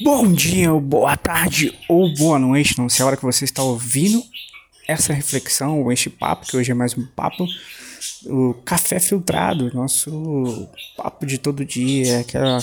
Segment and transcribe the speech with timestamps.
[0.00, 3.62] Bom dia, ou boa tarde ou boa noite, não sei a hora que você está
[3.62, 4.20] ouvindo
[4.88, 7.46] essa reflexão ou este papo, que hoje é mais um papo,
[8.26, 12.58] o café filtrado, nosso papo de todo dia, aquela,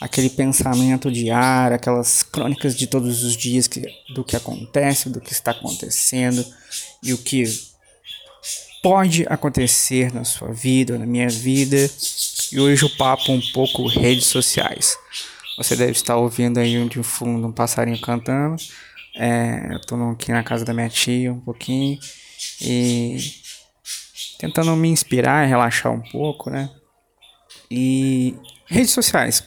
[0.00, 3.82] aquele pensamento diário, aquelas crônicas de todos os dias que,
[4.14, 6.46] do que acontece, do que está acontecendo
[7.02, 7.44] e o que
[8.80, 11.90] pode acontecer na sua vida, na minha vida.
[12.52, 14.96] E hoje o papo um pouco redes sociais.
[15.60, 18.56] Você deve estar ouvindo aí de fundo um passarinho cantando.
[19.14, 22.00] É, eu tô aqui na casa da minha tia um pouquinho
[22.62, 23.18] e
[24.38, 26.70] tentando me inspirar relaxar um pouco, né?
[27.70, 28.34] E
[28.64, 29.46] redes sociais.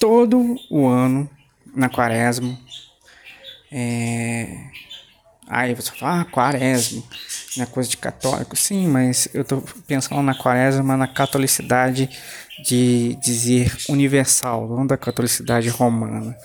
[0.00, 1.30] Todo o ano,
[1.72, 2.58] na quaresma,
[3.70, 4.72] é...
[5.48, 7.02] aí você fala, ah, quaresma,
[7.58, 8.56] é coisa de católico.
[8.56, 12.08] Sim, mas eu tô pensando na quaresma, na catolicidade
[12.64, 16.36] de dizer universal, não da catolicidade romana.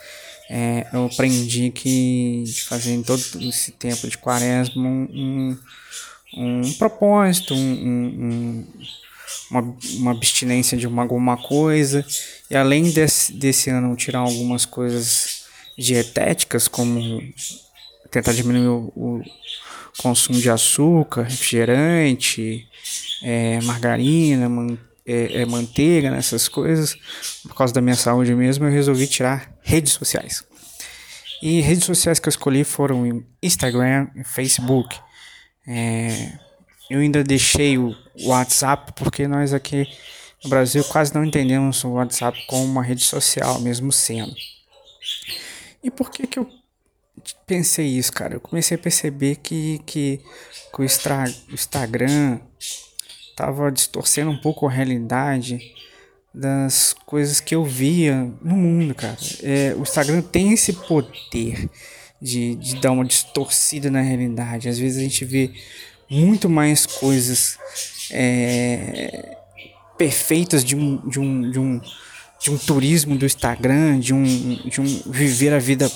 [0.49, 6.73] É, eu aprendi que de fazer em todo esse tempo de quaresma um, um, um
[6.73, 8.65] propósito, um,
[9.51, 12.03] uma, uma abstinência de uma, alguma coisa,
[12.49, 15.43] e além desse, desse ano tirar algumas coisas
[15.77, 17.21] dietéticas, como
[18.09, 19.23] tentar diminuir o, o
[19.97, 22.67] consumo de açúcar, refrigerante,
[23.23, 26.95] é, margarina, manteiga é, é, manteiga, nessas né, coisas,
[27.41, 30.43] por causa da minha saúde mesmo, eu resolvi tirar redes sociais.
[31.41, 34.95] E redes sociais que eu escolhi foram Instagram e Facebook.
[35.67, 36.33] É,
[36.91, 39.87] eu ainda deixei o WhatsApp porque nós aqui
[40.43, 44.35] no Brasil quase não entendemos o WhatsApp como uma rede social, mesmo sendo.
[45.83, 46.47] E por que que eu
[47.45, 48.35] pensei isso, cara?
[48.35, 50.19] Eu comecei a perceber que, que,
[50.73, 52.39] que o Instagram
[53.29, 55.59] estava distorcendo um pouco a realidade
[56.33, 59.17] das coisas que eu via no mundo, cara.
[59.41, 61.69] É, o Instagram tem esse poder
[62.21, 64.69] de, de dar uma distorcida na realidade.
[64.69, 65.51] Às vezes a gente vê
[66.09, 67.57] muito mais coisas
[68.11, 69.37] é,
[69.97, 71.81] perfeitas de um, de, um, de, um,
[72.41, 75.89] de um turismo do Instagram, de um, de um viver a vida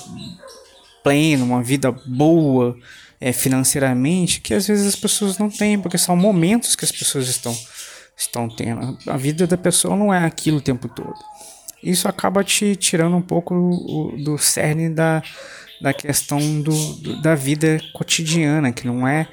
[1.04, 2.76] plena, uma vida boa,
[3.20, 7.28] é, financeiramente que às vezes as pessoas não têm, porque são momentos que as pessoas
[7.28, 7.56] estão,
[8.16, 8.98] estão tendo.
[9.06, 11.14] A vida da pessoa não é aquilo o tempo todo.
[11.82, 15.22] Isso acaba te tirando um pouco do cerne da,
[15.80, 19.28] da questão do, do, da vida cotidiana, que não é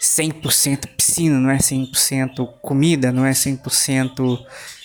[0.00, 4.38] 100% piscina, não é 100% comida, não é 100%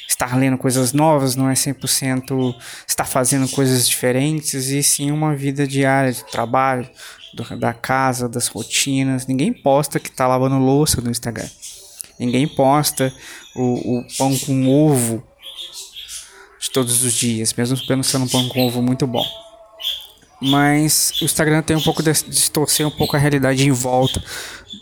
[0.10, 2.56] estar lendo coisas novas, não é 100%
[2.88, 6.90] estar fazendo coisas diferentes, e sim uma vida diária de trabalho,
[7.32, 9.28] do, da casa, das rotinas.
[9.28, 11.48] Ninguém posta que tá lavando louça no Instagram.
[12.18, 13.14] Ninguém posta
[13.56, 15.24] o, o pão com ovo
[16.60, 19.26] de todos os dias, mesmo sendo um pão com ovo muito bom.
[20.42, 24.24] Mas o Instagram tem um pouco de distorcer um pouco a realidade em volta,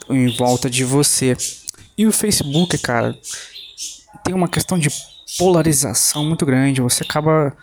[0.10, 1.36] em volta de você.
[1.98, 3.18] E o Facebook, cara,
[4.24, 4.90] tem uma questão de
[5.38, 6.82] polarização muito grande.
[6.82, 7.56] Você acaba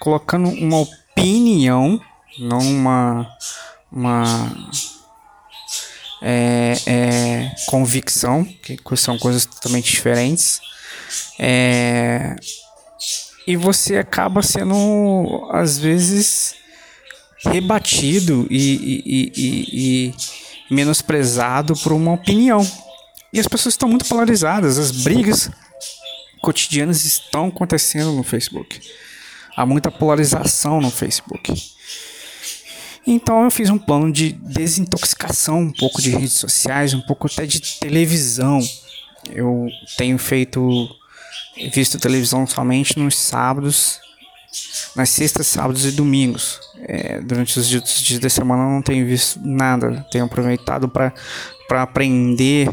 [0.00, 2.00] colocando uma opinião,
[2.38, 3.36] não uma
[3.90, 4.52] uma
[6.22, 10.60] é, é, convicção, que são coisas totalmente diferentes.
[11.38, 12.36] É,
[13.46, 16.54] e você acaba sendo, às vezes,
[17.38, 20.12] rebatido e, e, e,
[20.70, 22.66] e menosprezado por uma opinião.
[23.32, 25.50] E as pessoas estão muito polarizadas, as brigas
[26.40, 28.80] cotidianas estão acontecendo no Facebook.
[29.56, 31.52] Há muita polarização no Facebook.
[33.06, 37.46] Então eu fiz um plano de desintoxicação um pouco de redes sociais, um pouco até
[37.46, 38.60] de televisão.
[39.30, 39.66] Eu
[39.96, 40.88] tenho feito
[41.72, 43.98] visto televisão somente nos sábados,
[44.94, 46.60] nas sextas, sábados e domingos.
[46.82, 50.06] É, durante os dias, dias da semana eu não tenho visto nada.
[50.10, 51.12] Tenho aproveitado para
[51.82, 52.70] aprender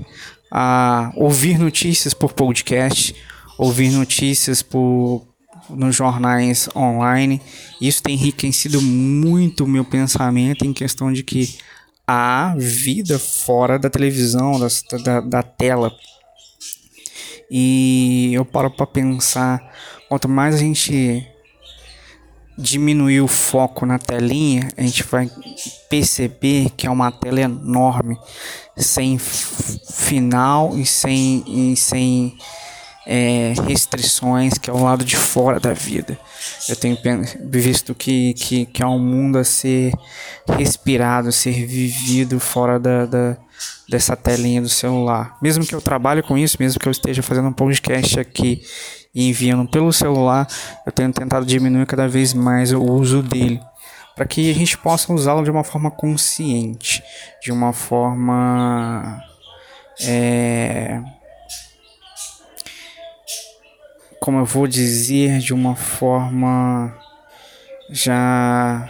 [0.52, 3.16] a ouvir notícias por podcast,
[3.58, 5.26] ouvir notícias por
[5.70, 7.42] nos jornais online.
[7.82, 11.58] Isso tem enriquecido muito o meu pensamento em questão de que
[12.08, 14.68] há vida fora da televisão, da,
[15.04, 15.92] da, da tela.
[17.50, 19.62] E eu paro para pensar,
[20.10, 21.26] quanto mais a gente
[22.58, 25.30] diminuir o foco na telinha, a gente vai
[25.90, 28.18] perceber que é uma tela enorme,
[28.78, 32.38] sem final e sem, e sem
[33.06, 36.18] é, restrições que é o lado de fora da vida.
[36.68, 36.98] Eu tenho
[37.46, 39.94] visto que, que, que é um mundo a ser
[40.58, 43.38] respirado, a ser vivido fora da, da,
[43.88, 45.38] dessa telinha do celular.
[45.42, 48.64] Mesmo que eu trabalhe com isso, mesmo que eu esteja fazendo um podcast aqui
[49.14, 50.48] e enviando pelo celular,
[50.86, 53.62] eu tenho tentado diminuir cada vez mais o uso dele,
[54.16, 57.02] para que a gente possa usá-lo de uma forma consciente,
[57.42, 59.22] de uma forma
[60.02, 61.02] é,
[64.26, 66.98] como eu vou dizer, de uma forma
[67.92, 68.90] já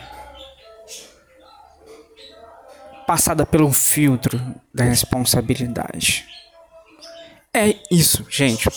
[3.05, 4.39] passada pelo filtro
[4.73, 6.25] da responsabilidade.
[7.53, 8.69] É isso, gente.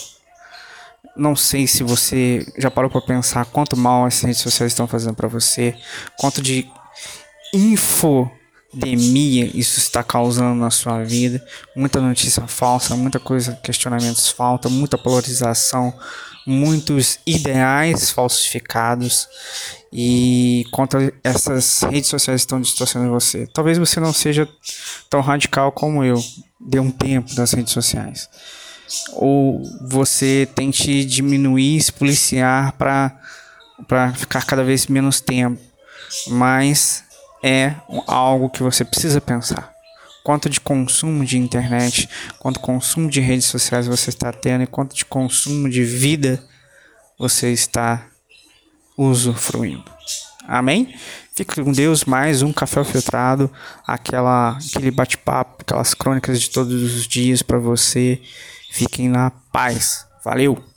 [1.15, 5.15] Não sei se você já parou para pensar quanto mal as redes sociais estão fazendo
[5.15, 5.73] para você,
[6.17, 6.69] quanto de
[8.73, 11.43] infodemia isso está causando na sua vida,
[11.75, 15.93] muita notícia falsa, muita coisa, questionamentos falta, muita polarização,
[16.45, 19.27] muitos ideais falsificados
[19.91, 23.47] e quanto essas redes sociais estão distorcendo você.
[23.47, 24.47] Talvez você não seja
[25.09, 26.23] tão radical como eu,
[26.59, 28.29] dê um tempo das redes sociais.
[29.13, 35.59] Ou você tente diminuir, se policiar para ficar cada vez menos tempo.
[36.27, 37.03] Mas
[37.43, 37.75] é
[38.07, 39.73] algo que você precisa pensar.
[40.23, 42.09] Quanto de consumo de internet,
[42.39, 46.43] quanto consumo de redes sociais você está tendo e quanto de consumo de vida
[47.17, 48.05] você está
[48.97, 49.91] usufruindo.
[50.47, 50.93] Amém?
[51.35, 53.49] Fique com Deus, mais um café filtrado,
[53.87, 58.21] aquela, aquele bate-papo, aquelas crônicas de todos os dias para você.
[58.71, 60.05] Fiquem na paz.
[60.23, 60.68] Valeu!